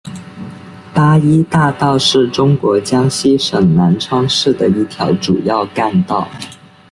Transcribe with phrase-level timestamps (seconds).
[0.95, 6.27] 八一大道是中国江西省南昌市的一条主要干道。